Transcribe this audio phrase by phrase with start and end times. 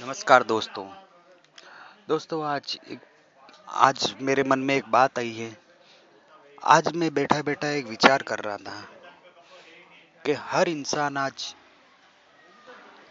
[0.00, 0.84] नमस्कार दोस्तों।
[2.08, 3.00] दोस्तों, आज एक,
[3.68, 5.58] आज मेरे मन में एक बात आई है।
[6.64, 8.80] आज मैं बैठा बैठा एक विचार कर रहा था
[10.26, 11.54] कि हर इंसान आज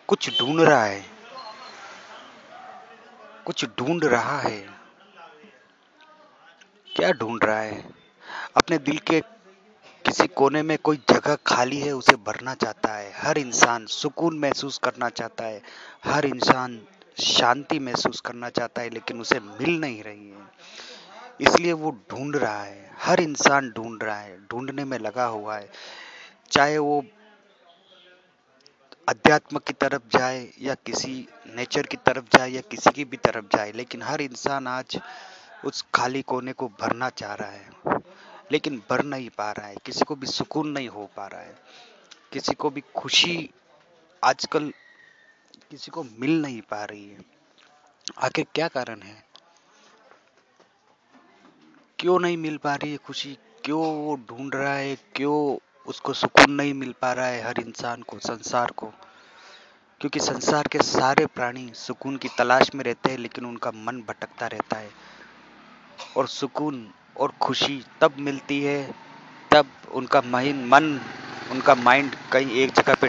[0.08, 1.06] कुछ ढूंढ रहा है,
[3.46, 4.62] कुछ ढूंढ रहा है।
[6.96, 7.90] क्या ढूंढ रहा है?
[8.58, 9.22] अपने दिल के
[10.12, 14.78] किसी कोने में कोई जगह खाली है, उसे भरना चाहता है। हर इंसान सुकून महसूस
[14.84, 15.62] करना चाहता है।
[16.06, 16.82] हर इंसान
[17.20, 20.38] शांति महसूस करना चाहता है, लेकिन उसे मिल नहीं रही है।
[21.42, 25.70] इसलिए वो ढूंढ रहा है। हर इंसान ढूंढ रहा है। ढूँढने में लगा हुआ है।
[26.52, 27.06] चाहे वो
[29.10, 33.46] अध्यात्म की तरफ़ जाए, या किसी नेचर की तरफ़ जाए, या किसी की भी तरफ़
[33.58, 35.00] जाए, लेकिन हर इंसान आज
[35.66, 37.91] उस खाली कोने को भरना चाह रहा है।
[38.52, 41.56] लेकिन भर नहीं पा रहा है, किसी को भी सुकून नहीं हो पा रहा है,
[42.34, 43.50] किसी को भी खुशी
[44.24, 44.74] आजकल
[45.72, 47.18] किसी को मिल नहीं पा रही है।
[48.18, 49.24] आखिर क्या कारण है?
[52.00, 53.38] क्यों नहीं मिल पा रही है खुशी?
[53.64, 54.96] क्यों वो ढूंढ रहा है?
[54.96, 58.88] क्यों उसको सुकून नहीं मिल पा रहा है हर इंसान को, संसार को?
[60.00, 64.48] क्योंकि संसार के सारे प्राणी सुकून की तलाश में रहते हैं, लेकिन उनका मन भटकता
[64.48, 64.92] रहता है।
[66.18, 68.96] और सुकून और खुशी तब मिलती है
[69.52, 71.02] तब उनका माइंड मन,
[71.52, 73.08] उनका माइंड कहीं एक जगह पे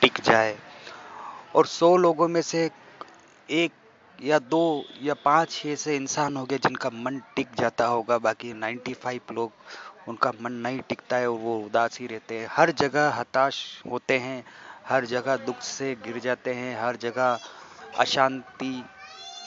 [0.00, 0.58] टिक जाए।
[1.54, 2.70] और सौ लोगों में से
[3.50, 3.72] एक
[4.22, 9.32] या दो या पाँच ऐसे इंसान हो गए जिनका मन टिक जाता होगा, बाकी 95
[9.32, 9.52] लोग,
[10.08, 14.18] उनका मन नहीं टिकता है और वो उदास ही रहते हैं। हर जगह हताश होते
[14.18, 14.44] हैं,
[14.88, 17.38] हर जगह दुख से गिर जाते हैं, हर जगह
[17.98, 18.84] अशांति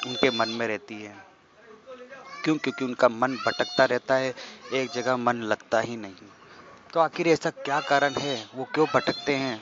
[0.07, 1.34] उनके मन में रहती है।
[2.45, 2.57] क्यों?
[2.57, 4.35] क्योंकि उनका मन भटकता रहता है,
[4.73, 6.15] एक जगह मन लगता ही नहीं।
[6.93, 8.49] तो आखिर ऐसा क्या कारण है?
[8.55, 9.61] वो क्यों भटकते हैं?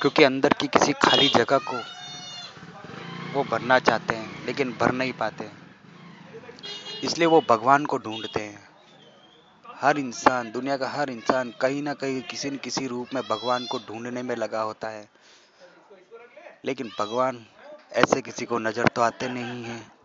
[0.00, 1.76] क्योंकि अंदर की किसी खाली जगह को
[3.34, 5.50] वो भरना चाहते हैं, लेकिन भर नहीं पाते।
[7.04, 8.68] इसलिए वो भगवान को ढूंढते हैं।
[9.80, 13.66] हर इंसान, दुनिया का हर इंसान कहीं ना कहीं किसी न किसी रूप में भगवान
[13.66, 15.08] को ढूँढने में लगा होता है।
[16.64, 17.46] लेकिन भगवान
[17.92, 19.99] ऐसे किसी को नज़र तो आते नहीं हैं।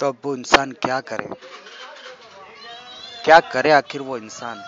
[0.00, 1.28] तो अब वो इंसान क्या करे?
[3.24, 4.62] क्या करे आखिर वो इंसान?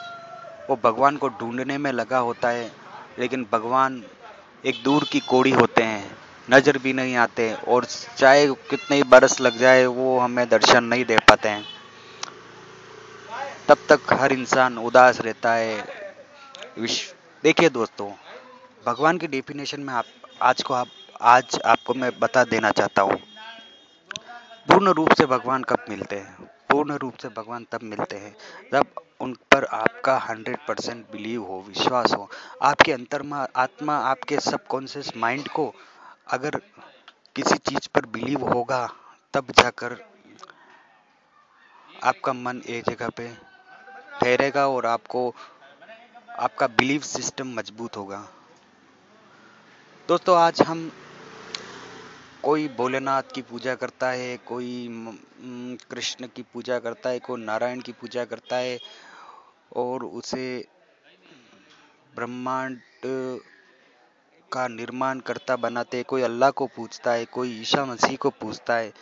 [0.70, 2.72] वो भगवान को ढूँढने में लगा होता है,
[3.18, 4.04] लेकिन भगवान
[4.66, 6.16] एक दूर की कोड़ी होते हैं,
[6.50, 7.84] नज़र भी नहीं आते, और
[8.16, 11.64] चाहे कितने ही बरस लग जाए, वो हमें दर्शन नहीं दे पाते हैं।
[13.68, 15.84] तब तक हर इंसान उदास रहता है।
[16.78, 18.10] विश्व, देखिए दोस्तों,
[18.86, 20.04] भगवान की डेफिनेशन में आप,
[20.42, 20.88] आज को आप,
[21.20, 23.27] आज आपको मैं बता देना चाहता हूँ।
[24.68, 26.50] पूर्ण रूप से भगवान कब मिलते हैं?
[26.70, 28.36] पूर्ण रूप से भगवान तब मिलते हैं
[28.72, 28.86] जब
[29.20, 32.30] उन पर आपका हंड्रेड परसेंट बिलीव हो, विश्वास हो।
[32.62, 35.74] आपके अंतर्मा, आत्मा आपके सबकॉन्शियस माइंड को
[36.28, 36.60] अगर
[37.36, 38.92] किसी चीज़ पर बिलीव होगा,
[39.34, 39.96] तब जाकर
[42.04, 43.28] आपका मन एक जगह पे
[44.20, 45.34] ठहरेगा और आपको,
[46.38, 48.28] आपका बिलीव सिस्टम मज़बूत होगा।
[50.08, 50.92] दोस्तों, आज हम
[52.44, 54.88] कोई भोलेनाथ की पूजा करता है, कोई
[55.90, 58.78] कृष्ण की पूजा करता है, कोई नारायण की पूजा करता है
[59.76, 60.46] और उसे
[62.16, 62.78] ब्रह्मांड
[64.52, 68.92] का निर्माण करता बनाते कोई अल्लाह को पूछता है, कोई ईशा मसीह को पूछता है।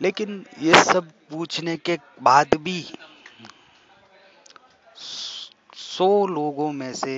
[0.00, 2.80] लेकिन ये सब पूछने के बाद भी
[4.96, 7.14] सौ लोगों में से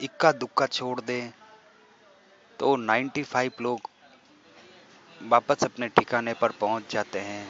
[0.00, 1.30] इक्का दुक्का छोड़ दें
[2.60, 3.80] तो 95 लोग
[5.22, 7.48] वापस अपने ठिकाने पर पहुँच जाते हैं।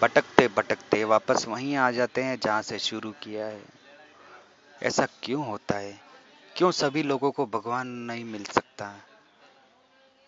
[0.00, 3.62] भटकते भटकते वापस वहीं आ जाते हैं जहाँ से शुरू किया है।
[4.82, 6.00] ऐसा क्यों होता है?
[6.56, 9.00] क्यों सभी लोगों को भगवान नहीं मिल सकता?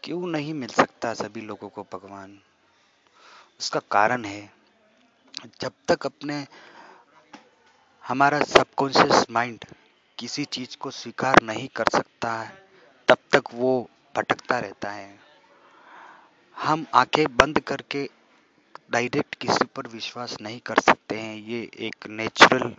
[0.03, 2.39] क्यों नहीं मिल सकता सभी लोगों को भगवान?
[3.61, 4.53] उसका कारण है,
[5.61, 6.47] जब तक अपने
[8.05, 9.65] हमारा सबकॉन्शियस माइंड
[10.19, 12.66] किसी चीज़ को स्वीकार नहीं कर सकता है
[13.09, 15.19] तब तक वो भटकता रहता है।
[16.57, 18.09] हम आँखें बंद करके
[18.91, 22.75] डायरेक्ट किसी पर विश्वास नहीं कर सकते हैं, ये एक नेचुरल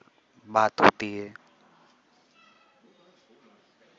[0.47, 1.33] बात होती है।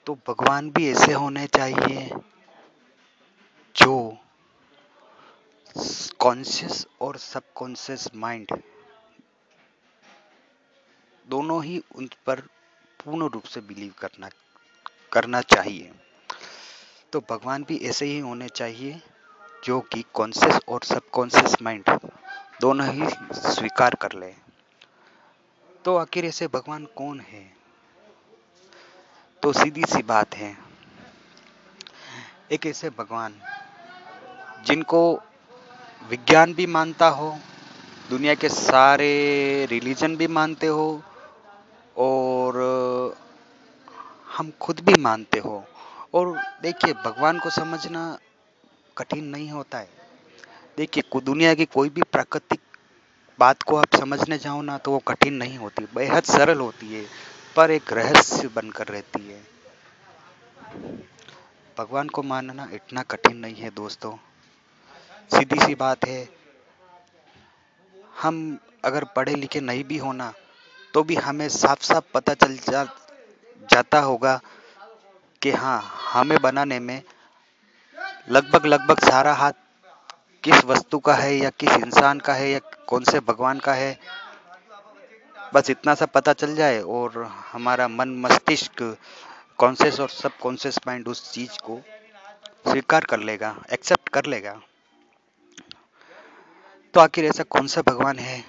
[0.06, 2.10] तो भगवान भी ऐसे होने चाहिए
[3.76, 4.18] जो
[6.20, 8.52] कॉन्शियस और सबकॉन्शियस माइंड
[11.26, 12.40] दोनों ही उन पर
[13.04, 14.28] पूर्ण रूप से बिलीव करना
[15.12, 15.92] करना चाहिए।
[17.12, 19.00] तो भगवान भी ऐसे ही होने चाहिए,
[19.64, 21.84] जो कि कॉन्शियस और सबकॉन्शियस माइंड
[22.60, 24.32] दोनों ही स्वीकार कर ले।
[25.84, 27.44] तो आखिर ऐसे भगवान कौन है?
[29.42, 30.56] तो सीधी सी बात है,
[32.52, 33.34] एक ऐसे भगवान
[34.66, 35.00] जिनको
[36.02, 37.30] विज्ञान भी मानता हो,
[38.10, 39.10] दुनिया के सारे
[39.70, 40.90] रिलीजन भी मानते हो,
[41.96, 42.56] और
[44.36, 45.64] हम खुद भी मानते हो।
[46.14, 48.18] और देखिए, भगवान को समझना
[48.96, 49.88] कठिन नहीं होता है।
[50.78, 52.60] देखिए दुनिया की कोई भी प्राकृतिक
[53.38, 57.04] बात को आप समझने जाओ ना तो वो कठिन नहीं होती, बेहद सरल होती है,
[57.56, 59.42] पर एक रहस्य बनकर रहती है।
[61.78, 64.16] भगवान को मानना इतना कठिन नहीं है दोस्तों।
[65.30, 66.28] सीधी सी बात है,
[68.22, 70.32] हम अगर पढ़े लिखे नहीं भी होना
[70.94, 72.84] तो भी हमें साफ़ साफ़ पता चल जा,
[73.70, 74.40] जाता होगा
[75.42, 77.02] कि हाँ हमें बनाने में
[78.30, 79.52] लगभग लगभग सारा हाथ
[80.44, 82.58] किस वस्तु का है या किस इंसान का है या
[82.88, 83.98] कौन से भगवान का है,
[85.54, 87.22] बस इतना सा पता चल जाए और
[87.52, 88.82] हमारा मन मस्तिष्क
[89.58, 91.80] कॉन्शियस और सब कॉन्शियस माइंड उस चीज़ को
[92.68, 94.60] स्वीकार कर लेगा एक्सेप्ट कर लेगा।
[96.94, 98.44] तो आखिर ऐसा कौन सा भगवान है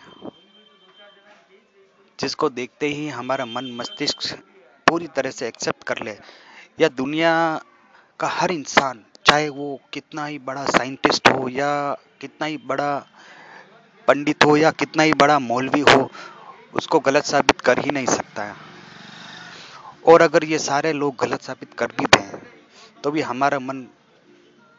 [2.19, 4.37] जिसको देखते ही हमारा मन मस्तिष्क
[4.87, 6.17] पूरी तरह से एक्सेप्ट कर ले?
[6.79, 7.31] या दुनिया
[8.19, 11.71] का हर इंसान, चाहे वो कितना ही बड़ा साइंटिस्ट हो या
[12.21, 12.91] कितना ही बड़ा
[14.07, 16.09] पंडित हो या कितना ही बड़ा मौलवी हो,
[16.73, 18.55] उसको गलत साबित कर ही नहीं सकता है।
[20.07, 22.39] और अगर ये सारे लोग गलत साबित कर भी दें
[23.03, 23.85] तो भी हमारा मन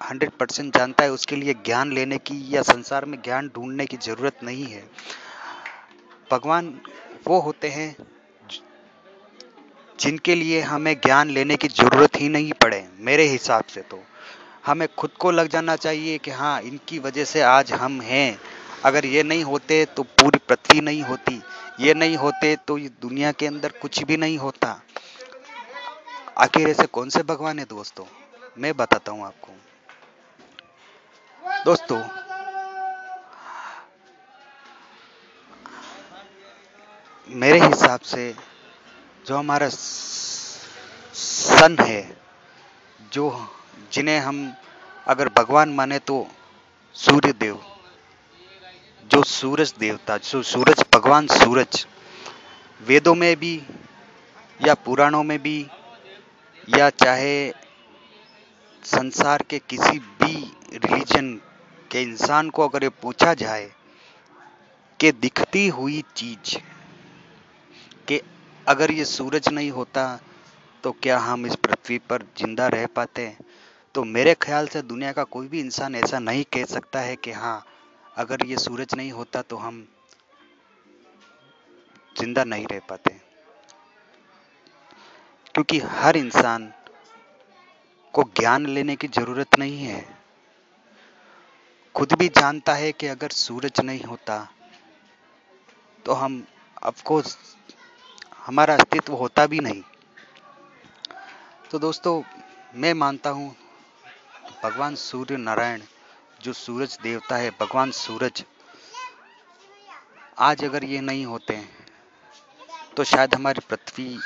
[0.00, 3.96] हंड्रेड परसेंट जानता है उसके लिए ज्ञान लेने की या संसार में ज्ञान ढूँढने की
[3.96, 4.82] ज़रूरत नहीं है।
[6.30, 6.74] भगवान
[7.26, 7.94] वो होते हैं
[10.00, 14.02] जिनके लिए हमें ज्ञान लेने की ज़रूरत ही नहीं पड़े, मेरे हिसाब से तो।
[14.66, 18.40] हमें खुद को लग जाना चाहिए कि हाँ इनकी वजह से आज हम हैं।
[18.84, 21.40] अगर ये नहीं होते तो पूरी पृथ्वी नहीं होती।
[21.80, 24.80] ये नहीं होते तो ये दुनिया के अंदर कुछ भी नहीं होता।
[26.38, 28.04] आखिर ऐसे कौन से भगवान है दोस्तों?
[28.58, 29.52] मैं बताता हूँ आपको।
[31.64, 32.02] दोस्तों,
[37.28, 38.34] मेरे हिसाब से
[39.30, 42.16] जो हमारा सन है,
[43.12, 43.48] जो
[43.92, 44.54] जिन्हें हम
[45.06, 46.28] अगर भगवान माने तो
[46.94, 47.60] सूर्य देव,
[49.10, 51.86] जो सूरज देवता, जो सूरज, भगवान सूरज,
[52.86, 53.62] वेदों में भी
[54.66, 55.66] या पुराणों में भी
[56.78, 57.52] या चाहे
[58.84, 61.40] संसार के किसी भी रिलीजन
[61.90, 63.72] के इंसान को अगर ये पूछा जाए
[65.00, 66.58] कि दिखती हुई चीज़
[68.08, 68.20] कि
[68.70, 70.04] अगर ये सूरज नहीं होता
[70.84, 73.26] तो क्या हम इस पृथ्वी पर ज़िंदा रह पाते?
[73.94, 77.32] तो मेरे ख्याल से दुनिया का कोई भी इंसान ऐसा नहीं कह सकता है कि
[77.32, 77.64] हाँ
[78.16, 79.86] अगर ये सूरज नहीं होता तो हम
[82.16, 83.10] ज़िंदा नहीं रह पाते।
[85.54, 86.72] क्योंकि हर इंसान
[88.14, 90.04] को ज्ञान लेने की ज़रूरत नहीं है।
[91.94, 94.46] खुद भी जानता है कि अगर सूरज नहीं होता
[96.04, 96.44] तो हम
[96.82, 97.36] अफकोर्स
[98.50, 99.82] हमारा अस्तित्व होता भी नहीं।
[101.70, 102.22] तो दोस्तों,
[102.74, 103.54] मैं मानता हूँ,
[104.62, 105.82] भगवान सूर्य नारायण,
[106.42, 108.42] जो सूरज देवता है, भगवान सूरज,
[110.38, 111.68] आज अगर ये नहीं होते हैं
[112.96, 114.18] तो शायद हमारी पृथ्वी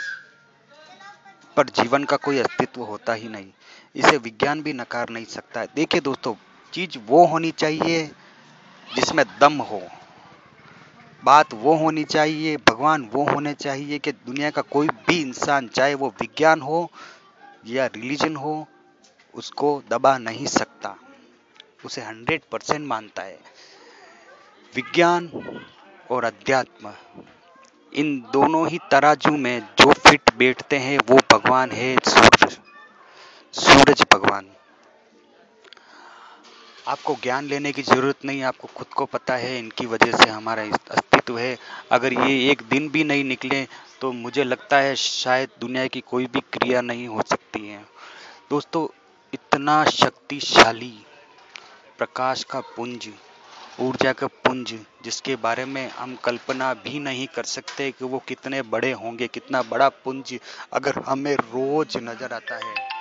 [1.57, 3.51] पर जीवन का कोई अस्तित्व होता ही नहीं।
[3.97, 6.35] इसे विज्ञान भी नकार नहीं सकता। देखिए दोस्तों,
[6.73, 8.07] चीज़ वो होनी चाहिए
[8.89, 9.83] जिसमें दम हो।
[11.25, 15.95] बात वो होनी चाहिए, भगवान वो होने चाहिए कि दुनिया का कोई भी इंसान, चाहे
[15.95, 16.91] वो विज्ञान हो
[17.67, 18.69] या रिलीजन हो,
[19.35, 20.97] उसको दबा नहीं सकता।
[21.85, 23.39] उसे हंड्रेड परसेंट मानता है।
[24.75, 25.31] विज्ञान
[26.11, 26.93] और अध्यात्म,
[27.95, 32.59] इन दोनों ही तराजू में जो फिट बैठते हैं, वो भगवान है सूरज।
[33.53, 34.51] सूरज भगवान।
[36.89, 40.63] आपको ज्ञान लेने की ज़रूरत नहीं, आपको खुद को पता है, इनकी वजह से हमारा
[41.25, 41.57] अस्तित्व है।
[41.93, 43.67] अगर ये एक दिन भी नहीं निकले
[44.01, 47.85] तो मुझे लगता है शायद दुनिया की कोई भी क्रिया नहीं हो सकती है।
[48.51, 48.87] दोस्तों,
[49.33, 50.93] इतना शक्तिशाली
[51.99, 53.09] प्रकाश का पुंज,
[53.81, 58.63] ऊर्जा का पुंज, जिसके बारे में हम कल्पना भी नहीं कर सकते कि वो कितने
[58.65, 60.39] बड़े होंगे, कितना बड़ा पुंज
[60.73, 62.94] अगर हमें रोज नज़र आता है।